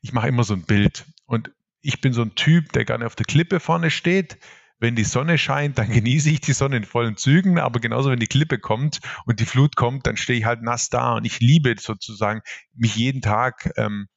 [0.02, 1.06] ich mache immer so ein Bild.
[1.26, 4.38] Und ich bin so ein Typ, der gerne auf der Klippe vorne steht,
[4.82, 8.20] wenn die Sonne scheint, dann genieße ich die Sonne in vollen Zügen, aber genauso wenn
[8.20, 11.40] die Klippe kommt und die Flut kommt, dann stehe ich halt nass da und ich
[11.40, 12.42] liebe sozusagen,
[12.74, 14.08] mich jeden Tag ähm,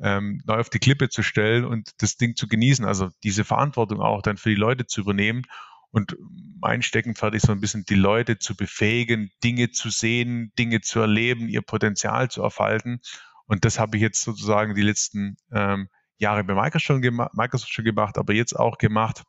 [0.00, 4.00] ähm, neu auf die Klippe zu stellen und das Ding zu genießen, also diese Verantwortung
[4.00, 5.42] auch dann für die Leute zu übernehmen.
[5.90, 6.16] Und
[6.60, 11.00] mein Steckenpferd ist so ein bisschen die Leute zu befähigen, Dinge zu sehen, Dinge zu
[11.00, 13.00] erleben, ihr Potenzial zu erfalten.
[13.46, 17.72] Und das habe ich jetzt sozusagen die letzten ähm, Jahre bei Microsoft schon, gemacht, Microsoft
[17.72, 19.22] schon gemacht, aber jetzt auch gemacht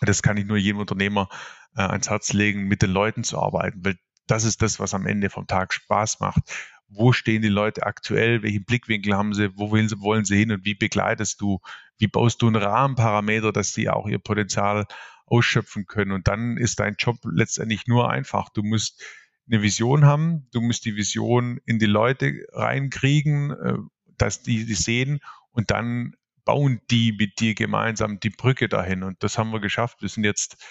[0.00, 1.28] das kann ich nur jedem Unternehmer
[1.76, 5.06] äh, ans Herz legen, mit den Leuten zu arbeiten, weil das ist das, was am
[5.06, 6.42] Ende vom Tag Spaß macht.
[6.88, 8.42] Wo stehen die Leute aktuell?
[8.42, 9.56] Welchen Blickwinkel haben sie?
[9.56, 10.52] Wo wollen sie, wollen sie hin?
[10.52, 11.60] Und wie begleitest du?
[11.98, 14.86] Wie baust du einen Rahmenparameter, dass sie auch ihr Potenzial
[15.26, 16.12] ausschöpfen können?
[16.12, 18.48] Und dann ist dein Job letztendlich nur einfach.
[18.50, 19.02] Du musst
[19.50, 20.48] eine Vision haben.
[20.52, 23.74] Du musst die Vision in die Leute reinkriegen, äh,
[24.16, 29.02] dass die die sehen und dann bauen die mit dir gemeinsam die Brücke dahin.
[29.02, 30.02] Und das haben wir geschafft.
[30.02, 30.64] Wir sind jetzt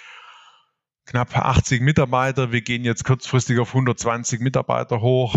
[1.05, 2.51] knapp 80 Mitarbeiter.
[2.51, 5.35] Wir gehen jetzt kurzfristig auf 120 Mitarbeiter hoch.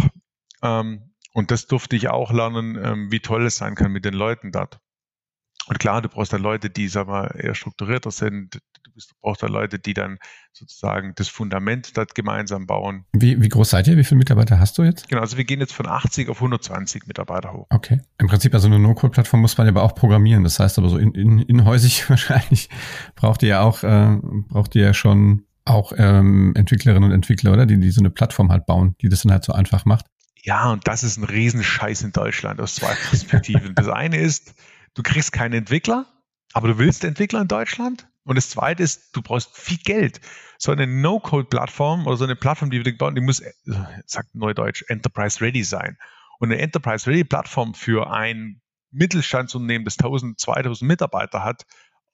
[0.63, 4.15] Ähm, und das durfte ich auch lernen, ähm, wie toll es sein kann mit den
[4.15, 4.79] Leuten dort.
[5.67, 8.61] Und klar, du brauchst dann Leute, die, sag mal, eher strukturierter sind.
[8.97, 10.19] Du brauchst dann Leute, die dann
[10.53, 13.05] sozusagen das Fundament dort gemeinsam bauen.
[13.13, 13.97] Wie, wie groß seid ihr?
[13.97, 15.09] Wie viele Mitarbeiter hast du jetzt?
[15.09, 17.67] Genau, also wir gehen jetzt von 80 auf 120 Mitarbeiter hoch.
[17.71, 18.01] Okay.
[18.19, 20.45] Im Prinzip, also eine No-Code-Plattform muss man aber auch programmieren.
[20.45, 22.69] Das heißt aber so in, in, inhäusig wahrscheinlich
[23.15, 27.67] braucht ihr ja auch, äh, braucht ihr ja schon auch ähm, Entwicklerinnen und Entwickler, oder?
[27.67, 30.07] Die, die so eine Plattform halt bauen, die das dann halt so einfach macht.
[30.43, 33.75] Ja, und das ist ein Riesenscheiß in Deutschland aus zwei Perspektiven.
[33.75, 34.55] das eine ist,
[34.95, 36.07] du kriegst keinen Entwickler,
[36.53, 38.09] aber du willst Entwickler in Deutschland.
[38.27, 40.21] Und das zweite ist, du brauchst viel Geld.
[40.59, 43.41] So eine No-Code-Plattform oder so eine Plattform, die wir bauen, die muss,
[44.05, 45.97] sagt Neudeutsch, Enterprise-Ready sein.
[46.41, 48.61] Und eine Enterprise-Ready-Plattform für ein
[48.91, 51.67] Mittelstandsunternehmen, das 1000, 2000 Mitarbeiter hat,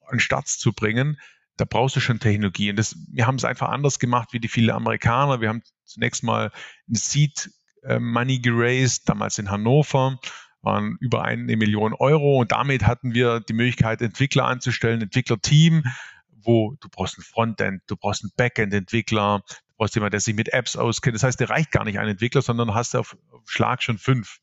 [0.07, 1.19] an Start zu bringen,
[1.57, 2.69] da brauchst du schon Technologie.
[2.69, 5.41] Und das, wir haben es einfach anders gemacht wie die vielen Amerikaner.
[5.41, 6.51] Wir haben zunächst mal
[6.89, 7.49] ein Seed
[7.83, 10.19] äh, Money geraced, damals in Hannover
[10.63, 15.83] waren über eine Million Euro und damit hatten wir die Möglichkeit, Entwickler anzustellen, Entwicklerteam,
[16.29, 20.51] wo du brauchst ein Frontend, du brauchst einen Backend-Entwickler, du brauchst jemanden, der sich mit
[20.53, 21.15] Apps auskennt.
[21.15, 23.97] Das heißt, der reicht gar nicht ein Entwickler, sondern hast du auf, auf Schlag schon
[23.97, 24.39] fünf.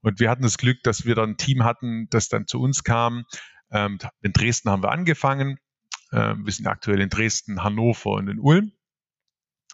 [0.00, 2.84] Und wir hatten das Glück, dass wir dann ein Team hatten, das dann zu uns
[2.84, 3.24] kam.
[3.70, 5.58] Ähm, in Dresden haben wir angefangen.
[6.12, 8.72] Ähm, wir sind aktuell in Dresden, Hannover und in Ulm.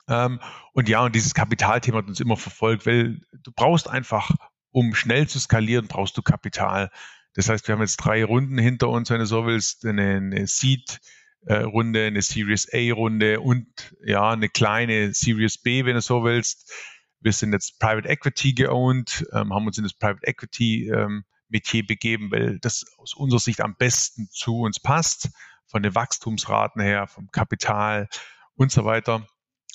[0.08, 0.40] Ähm,
[0.72, 4.30] und ja, und dieses Kapitalthema hat uns immer verfolgt, weil du brauchst einfach,
[4.74, 6.90] um schnell zu skalieren, brauchst du Kapital.
[7.34, 10.46] Das heißt, wir haben jetzt drei Runden hinter uns, wenn du so willst, eine, eine
[10.48, 11.00] Seed,
[11.46, 16.72] Runde, eine Series A Runde und ja, eine kleine Series B, wenn du so willst.
[17.20, 21.86] Wir sind jetzt Private Equity geowned, ähm, haben uns in das Private Equity ähm, Metier
[21.86, 25.28] begeben, weil das aus unserer Sicht am besten zu uns passt,
[25.66, 28.08] von den Wachstumsraten her, vom Kapital
[28.54, 29.26] und so weiter.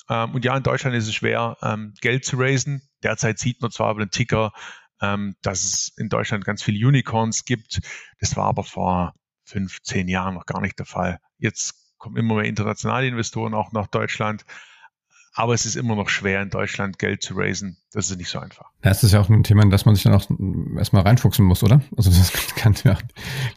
[0.08, 2.82] Ähm, und ja, in Deutschland ist es schwer, ähm, Geld zu raisen.
[3.02, 4.52] Derzeit sieht man zwar über den Ticker,
[5.00, 7.80] ähm, dass es in Deutschland ganz viele Unicorns gibt.
[8.20, 11.18] Das war aber vor fünf, zehn Jahren noch gar nicht der Fall.
[11.38, 14.44] Jetzt kommen immer mehr internationale Investoren auch nach Deutschland.
[15.32, 17.76] Aber es ist immer noch schwer, in Deutschland Geld zu raisen.
[17.92, 18.66] Das ist nicht so einfach.
[18.82, 20.28] Das ist ja auch ein Thema, in das man sich dann auch
[20.76, 21.82] erstmal reinfuchsen muss, oder?
[21.96, 22.98] Also das kannst du ja,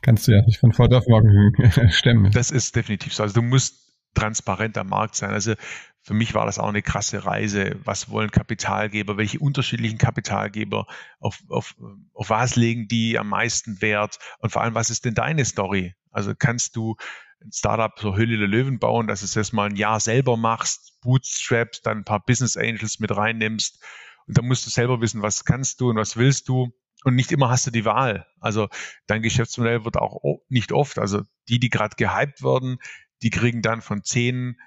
[0.01, 1.51] kannst du ja nicht von heute auf morgen
[1.91, 2.31] stemmen.
[2.31, 3.23] Das ist definitiv so.
[3.23, 5.31] Also du musst transparent am Markt sein.
[5.31, 5.55] Also
[6.03, 7.79] für mich war das auch eine krasse Reise.
[7.85, 9.17] Was wollen Kapitalgeber?
[9.17, 10.85] Welche unterschiedlichen Kapitalgeber?
[11.19, 11.75] Auf, auf,
[12.13, 14.19] auf was legen die am meisten Wert?
[14.39, 15.95] Und vor allem, was ist denn deine Story?
[16.11, 16.97] Also kannst du
[17.41, 20.99] ein Startup so Höhle der Löwen bauen, dass du es erstmal ein Jahr selber machst,
[21.01, 23.81] bootstraps, dann ein paar Business Angels mit reinnimmst
[24.27, 27.31] und dann musst du selber wissen, was kannst du und was willst du und nicht
[27.31, 28.25] immer hast du die Wahl.
[28.39, 28.69] Also
[29.07, 32.77] dein Geschäftsmodell wird auch nicht oft, also die, die gerade gehypt werden,
[33.21, 34.57] die kriegen dann von zehn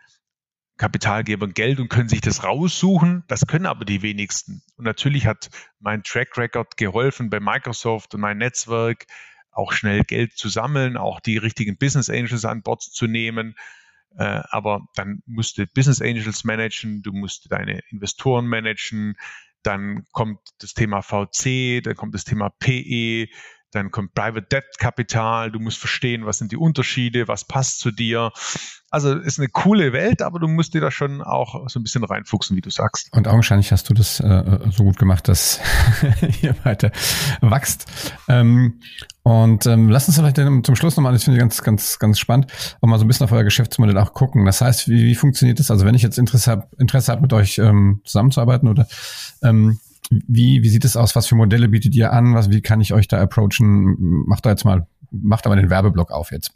[0.76, 3.24] Kapitalgebern Geld und können sich das raussuchen.
[3.28, 4.62] Das können aber die wenigsten.
[4.76, 9.06] Und natürlich hat mein Track Record geholfen bei Microsoft und mein Netzwerk,
[9.50, 13.54] auch schnell Geld zu sammeln, auch die richtigen Business Angels an Bord zu nehmen.
[14.18, 19.16] Äh, aber dann musst du Business Angels managen, du musst deine Investoren managen,
[19.62, 23.28] dann kommt das Thema VC, dann kommt das Thema PE,
[23.76, 27.90] dann kommt Private Debt Kapital, du musst verstehen, was sind die Unterschiede, was passt zu
[27.90, 28.32] dir.
[28.90, 32.04] Also ist eine coole Welt, aber du musst dir da schon auch so ein bisschen
[32.04, 33.08] reinfuchsen, wie du sagst.
[33.12, 35.60] Und augenscheinlich hast du das äh, so gut gemacht, dass
[36.42, 36.90] ihr weiter
[37.40, 37.86] wächst.
[38.28, 38.80] Ähm,
[39.22, 42.46] und ähm, lass uns vielleicht zum Schluss nochmal, das finde ich ganz, ganz, ganz spannend,
[42.80, 44.44] auch mal so ein bisschen auf euer Geschäftsmodell auch gucken.
[44.44, 45.70] Das heißt, wie, wie funktioniert das?
[45.70, 48.86] Also wenn ich jetzt Interesse habe, Interesse hab, mit euch ähm, zusammenzuarbeiten oder
[49.42, 51.16] ähm, wie, wie sieht es aus?
[51.16, 52.34] Was für Modelle bietet ihr an?
[52.34, 53.96] Was, wie kann ich euch da approachen?
[54.26, 56.52] Macht da jetzt mal, macht aber den Werbeblock auf jetzt.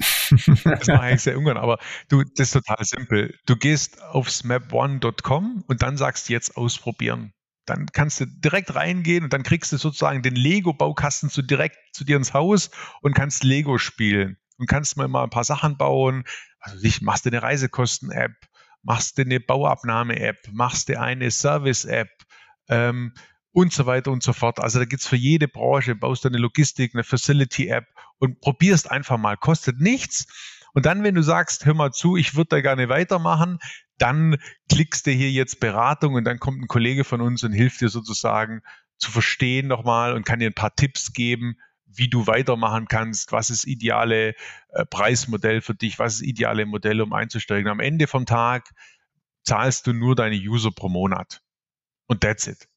[0.64, 3.34] das mache ich sehr ungern, aber du, das ist total simpel.
[3.46, 7.32] Du gehst auf smap1.com und dann sagst jetzt ausprobieren.
[7.66, 12.04] Dann kannst du direkt reingehen und dann kriegst du sozusagen den Lego-Baukasten zu direkt zu
[12.04, 12.70] dir ins Haus
[13.02, 16.24] und kannst Lego spielen und kannst mal ein paar Sachen bauen.
[16.58, 18.32] Also ich machst du eine Reisekosten-App,
[18.82, 22.08] machst du eine Bauabnahme-App, machst du eine Service-App,
[22.68, 23.12] ähm,
[23.52, 24.60] und so weiter und so fort.
[24.60, 27.86] Also da gibt's für jede Branche, baust du eine Logistik, eine Facility-App
[28.18, 30.26] und probierst einfach mal, kostet nichts.
[30.72, 33.58] Und dann, wenn du sagst, hör mal zu, ich würde da gerne weitermachen,
[33.98, 37.80] dann klickst du hier jetzt Beratung und dann kommt ein Kollege von uns und hilft
[37.80, 38.62] dir sozusagen
[38.98, 43.50] zu verstehen nochmal und kann dir ein paar Tipps geben, wie du weitermachen kannst, was
[43.50, 44.34] ist ideale
[44.68, 47.68] äh, Preismodell für dich, was ist ideale Modell, um einzusteigen.
[47.68, 48.70] Am Ende vom Tag
[49.42, 51.42] zahlst du nur deine User pro Monat.
[52.06, 52.69] Und that's it.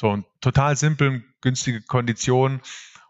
[0.00, 2.62] So, total simpel, günstige Konditionen.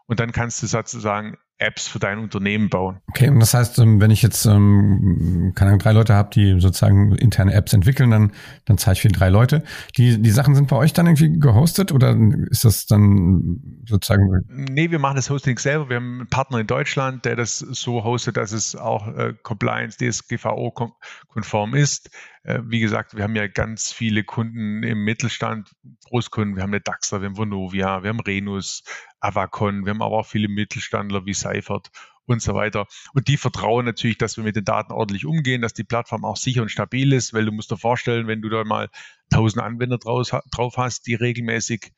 [0.07, 2.99] Und dann kannst du sozusagen Apps für dein Unternehmen bauen.
[3.07, 6.59] Okay, und das heißt, ähm, wenn ich jetzt ähm, keine Ahnung, drei Leute habe, die
[6.59, 8.31] sozusagen interne Apps entwickeln, dann,
[8.65, 9.63] dann zahle ich für drei Leute.
[9.97, 12.17] Die, die Sachen sind bei euch dann irgendwie gehostet oder
[12.49, 14.43] ist das dann sozusagen?
[14.49, 15.89] Nee, wir machen das Hosting selber.
[15.89, 19.97] Wir haben einen Partner in Deutschland, der das so hostet, dass es auch äh, Compliance,
[19.97, 22.09] DSGVO-konform ist.
[22.43, 25.69] Äh, wie gesagt, wir haben ja ganz viele Kunden im Mittelstand,
[26.05, 26.55] Großkunden.
[26.55, 28.83] Wir haben eine Daxa, wir haben Vonovia, wir haben Renus,
[29.21, 31.91] Avacon, wir haben aber auch viele Mittelstandler wie Seifert
[32.25, 32.87] und so weiter.
[33.13, 36.37] Und die vertrauen natürlich, dass wir mit den Daten ordentlich umgehen, dass die Plattform auch
[36.37, 38.89] sicher und stabil ist, weil du musst dir vorstellen, wenn du da mal
[39.31, 41.91] 1000 Anwender draus, drauf hast, die regelmäßig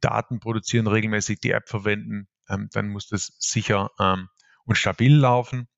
[0.00, 4.28] Daten produzieren, regelmäßig die App verwenden, ähm, dann muss das sicher ähm,
[4.64, 5.68] und stabil laufen.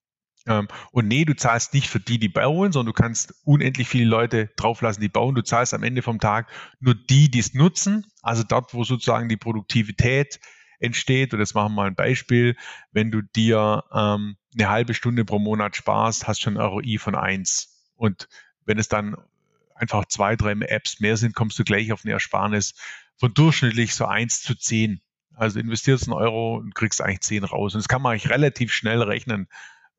[0.46, 4.06] Ähm, und nee, du zahlst nicht für die, die bauen, sondern du kannst unendlich viele
[4.06, 5.34] Leute drauflassen, die bauen.
[5.34, 6.50] Du zahlst am Ende vom Tag
[6.80, 8.06] nur die, die es nutzen.
[8.22, 10.40] Also dort, wo sozusagen die Produktivität
[10.80, 11.32] entsteht.
[11.32, 12.56] Und jetzt machen wir mal ein Beispiel.
[12.92, 16.98] Wenn du dir ähm, eine halbe Stunde pro Monat sparst, hast du schon ein ROI
[16.98, 17.92] von eins.
[17.94, 18.28] Und
[18.64, 19.16] wenn es dann
[19.74, 22.74] einfach zwei, drei Apps mehr sind, kommst du gleich auf eine Ersparnis
[23.16, 25.00] von durchschnittlich so eins zu zehn.
[25.34, 27.74] Also investierst einen Euro und kriegst eigentlich zehn raus.
[27.74, 29.48] Und das kann man eigentlich relativ schnell rechnen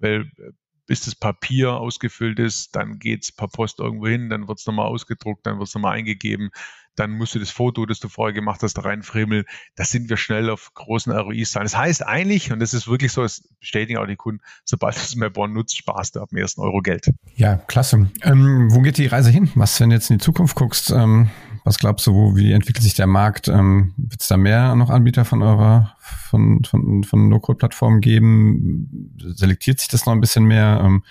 [0.02, 0.52] weil äh,
[0.88, 4.65] bis das Papier ausgefüllt ist, dann geht es per Post irgendwo hin, dann wird es
[4.65, 6.50] nochmal ausgedruckt, dann wird es nochmal eingegeben,
[6.95, 9.45] dann musst du das Foto, das du vorher gemacht hast, da reinfriemeln.
[9.75, 11.13] Da sind wir schnell auf großen
[11.45, 11.63] sein.
[11.63, 14.99] Das heißt eigentlich, und das ist wirklich so, das bestätigen auch die Kunden, sobald du
[14.99, 17.10] es mehr Bonn nutzt, sparst du ab dem ersten Euro Geld.
[17.36, 18.10] Ja, klasse.
[18.23, 19.49] Ähm, wo geht die Reise hin?
[19.56, 21.30] Was, wenn du jetzt in die Zukunft guckst, ähm,
[21.63, 23.47] was glaubst du, wo, wie entwickelt sich der Markt?
[23.47, 29.15] Ähm, Wird es da mehr noch Anbieter von eurer, von, von, von No-Code-Plattformen geben?
[29.36, 30.82] Selektiert sich das noch ein bisschen mehr?
[30.84, 31.04] Ähm,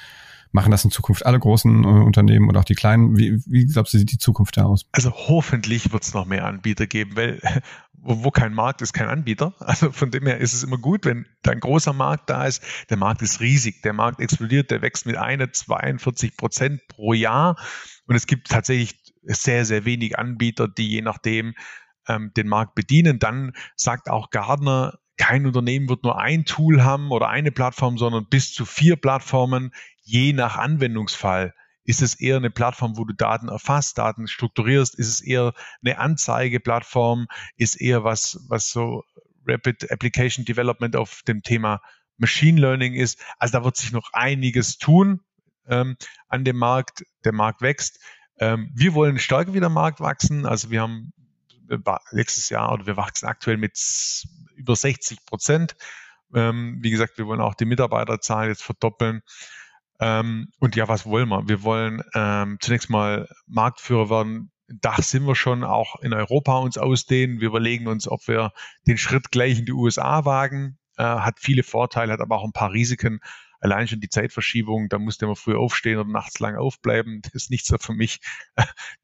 [0.53, 3.17] machen das in Zukunft alle großen äh, Unternehmen oder auch die kleinen?
[3.17, 4.87] Wie, wie glaubst du, sieht die Zukunft da aus?
[4.93, 7.41] Also hoffentlich wird es noch mehr Anbieter geben, weil
[7.93, 9.55] wo, wo kein Markt ist, kein Anbieter.
[9.59, 12.63] Also von dem her ist es immer gut, wenn ein großer Markt da ist.
[12.89, 17.57] Der Markt ist riesig, der Markt explodiert, der wächst mit einer 42 Prozent pro Jahr.
[18.07, 21.55] Und es gibt tatsächlich sehr, sehr wenig Anbieter, die je nachdem
[22.09, 23.19] ähm, den Markt bedienen.
[23.19, 28.27] Dann sagt auch Gardner, kein Unternehmen wird nur ein Tool haben oder eine Plattform, sondern
[28.27, 29.73] bis zu vier Plattformen,
[30.11, 31.55] je nach Anwendungsfall.
[31.85, 34.95] Ist es eher eine Plattform, wo du Daten erfasst, Daten strukturierst?
[34.97, 37.27] Ist es eher eine Anzeigeplattform?
[37.57, 39.05] Ist eher was, was so
[39.47, 41.81] Rapid Application Development auf dem Thema
[42.19, 43.23] Machine Learning ist?
[43.39, 45.21] Also da wird sich noch einiges tun
[45.69, 45.97] ähm,
[46.29, 47.05] an dem Markt.
[47.25, 48.01] Der Markt wächst.
[48.39, 50.45] Ähm, wir wollen stärker wie der Markt wachsen.
[50.45, 51.13] Also wir haben
[52.13, 53.79] nächstes Jahr oder wir wachsen aktuell mit
[54.57, 55.77] über 60 Prozent.
[56.35, 59.23] Ähm, wie gesagt, wir wollen auch die Mitarbeiterzahl jetzt verdoppeln.
[60.01, 61.49] Ähm, und ja, was wollen wir?
[61.49, 64.51] Wir wollen ähm, zunächst mal Marktführer werden.
[64.69, 67.41] Da sind wir schon auch in Europa uns ausdehnen.
[67.41, 68.53] Wir überlegen uns, ob wir
[68.87, 70.79] den Schritt gleich in die USA wagen.
[70.97, 73.21] Äh, hat viele Vorteile, hat aber auch ein paar Risiken
[73.61, 77.51] allein schon die Zeitverschiebung, da musste man früh aufstehen oder nachts lang aufbleiben, das ist
[77.51, 78.21] nicht so für mich.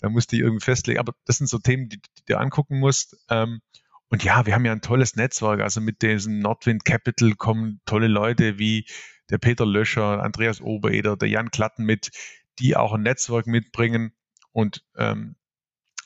[0.01, 0.99] da musste ich irgendwie festlegen.
[0.99, 3.17] Aber das sind so Themen, die, die du angucken musst.
[3.31, 3.61] Ähm,
[4.09, 5.61] und ja, wir haben ja ein tolles Netzwerk.
[5.61, 8.87] Also mit diesem Nordwind Capital kommen tolle Leute wie
[9.31, 12.11] der Peter Löscher, Andreas Obereder, der Jan Klatten mit,
[12.59, 14.13] die auch ein Netzwerk mitbringen
[14.53, 15.37] und ähm,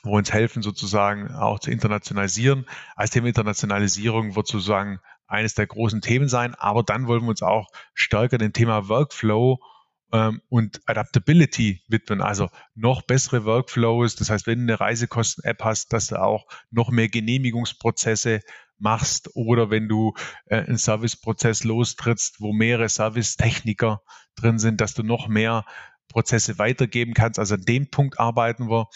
[0.03, 2.67] wo uns helfen, sozusagen auch zu internationalisieren.
[2.95, 6.55] Als Thema Internationalisierung wird sozusagen eines der großen Themen sein.
[6.55, 9.59] Aber dann wollen wir uns auch stärker dem Thema Workflow
[10.11, 12.21] ähm, und Adaptability widmen.
[12.21, 14.15] Also noch bessere Workflows.
[14.15, 18.41] Das heißt, wenn du eine Reisekosten-App hast, dass du auch noch mehr Genehmigungsprozesse
[18.77, 20.13] machst oder wenn du
[20.45, 24.01] äh, einen Serviceprozess lostrittst, wo mehrere Servicetechniker
[24.35, 25.65] drin sind, dass du noch mehr
[26.09, 27.39] Prozesse weitergeben kannst.
[27.39, 28.87] Also an dem Punkt arbeiten wir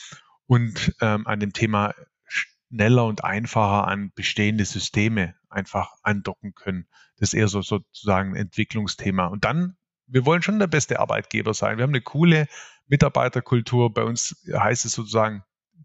[0.47, 1.93] und ähm, an dem Thema
[2.28, 6.88] schneller und einfacher an bestehende Systeme einfach andocken können.
[7.17, 9.28] Das ist eher so sozusagen ein Entwicklungsthema.
[9.28, 11.77] Und dann, wir wollen schon der beste Arbeitgeber sein.
[11.77, 12.47] Wir haben eine coole
[12.87, 13.93] Mitarbeiterkultur.
[13.93, 15.43] Bei uns heißt es sozusagen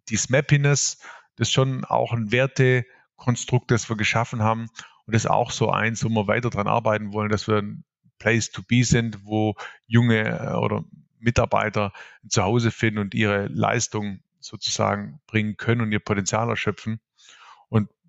[0.09, 0.99] die Smappiness.
[1.37, 4.69] Das ist schon auch ein Wertekonstrukt, das wir geschaffen haben.
[5.07, 7.85] Und das ist auch so eins, wo wir weiter dran arbeiten wollen, dass wir ein
[8.19, 9.55] Place to be sind, wo
[9.87, 10.85] junge äh, oder
[11.19, 17.01] Mitarbeiter ein Zuhause finden und ihre Leistung sozusagen bringen können und ihr Potenzial erschöpfen.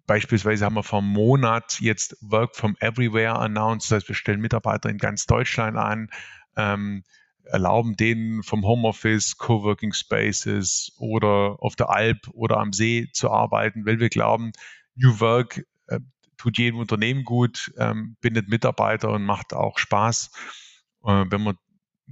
[0.08, 3.92] Beispielsweise haben wir vor einem Monat jetzt Work from Everywhere announced.
[3.92, 6.10] Das heißt, wir stellen Mitarbeiter in ganz Deutschland an,
[6.56, 7.04] ähm,
[7.44, 13.86] erlauben denen vom Homeoffice, Coworking Spaces oder auf der Alp oder am See zu arbeiten,
[13.86, 14.52] weil wir glauben,
[14.96, 16.00] New Work äh,
[16.38, 20.32] tut jedem Unternehmen gut, ähm, bindet Mitarbeiter und macht auch Spaß,
[21.04, 21.58] äh, wenn man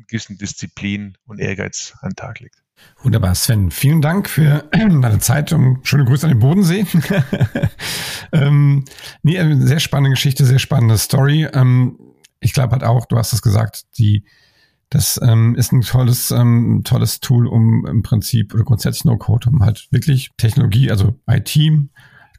[0.07, 2.63] gewissen Disziplin und Ehrgeiz an den Tag legt.
[3.01, 3.71] Wunderbar, Sven.
[3.71, 6.85] Vielen Dank für deine Zeit und schöne Grüße an den Bodensee.
[8.33, 8.83] ähm,
[9.23, 11.47] nee, eine sehr spannende Geschichte, sehr spannende Story.
[11.53, 11.97] Ähm,
[12.41, 14.25] ich glaube halt auch, du hast es gesagt, die,
[14.89, 19.63] das ähm, ist ein tolles, ähm, tolles Tool, um im Prinzip oder grundsätzlich No-Code, um
[19.63, 21.57] halt wirklich Technologie, also IT,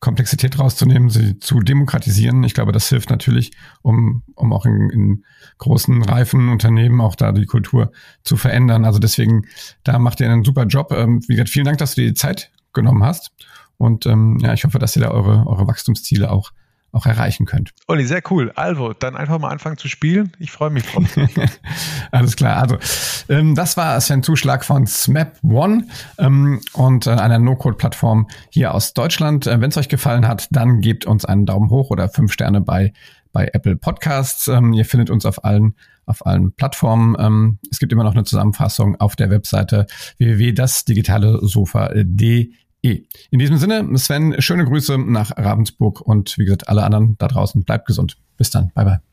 [0.00, 2.42] Komplexität rauszunehmen, sie zu demokratisieren.
[2.44, 5.24] Ich glaube, das hilft natürlich, um, um auch in, in
[5.58, 8.86] großen, reifen Unternehmen auch da die Kultur zu verändern.
[8.86, 9.46] Also deswegen,
[9.84, 10.92] da macht ihr einen super Job.
[10.92, 13.32] Ähm, wie gesagt, vielen Dank, dass du dir die Zeit genommen hast.
[13.76, 16.50] Und ähm, ja, ich hoffe, dass ihr da eure, eure Wachstumsziele auch
[16.92, 17.70] auch erreichen könnt.
[17.86, 18.52] Olli, sehr cool.
[18.56, 20.32] Also, dann einfach mal anfangen zu spielen.
[20.38, 21.04] Ich freue mich drauf.
[22.10, 22.56] Alles klar.
[22.56, 22.78] Also,
[23.28, 25.86] ähm, das war Sven Zuschlag von SMAP One
[26.18, 29.46] ähm, und äh, einer No-Code-Plattform hier aus Deutschland.
[29.46, 32.60] Äh, Wenn es euch gefallen hat, dann gebt uns einen Daumen hoch oder fünf Sterne
[32.60, 32.92] bei
[33.32, 34.48] bei Apple Podcasts.
[34.48, 35.76] Ähm, ihr findet uns auf allen
[36.06, 37.14] auf allen Plattformen.
[37.18, 39.86] Ähm, es gibt immer noch eine Zusammenfassung auf der Webseite
[40.18, 42.50] www.dasdigitalesofa.de
[42.82, 43.02] E.
[43.30, 47.64] In diesem Sinne, Sven, schöne Grüße nach Ravensburg und wie gesagt, alle anderen da draußen,
[47.64, 48.16] bleibt gesund.
[48.36, 48.70] Bis dann.
[48.74, 49.09] Bye bye.